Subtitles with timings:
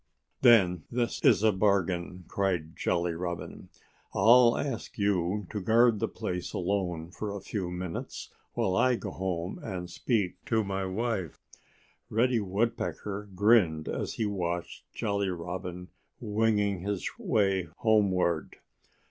[0.41, 3.69] "Then this is a bargain!" cried Jolly Robin.
[4.15, 9.11] "I'll ask you to guard the place alone for a few minutes while I go
[9.11, 11.39] home and speak to my wife."
[12.09, 15.89] Reddy Woodpecker grinned as he watched Jolly Robin
[16.19, 18.55] winging his way homeward.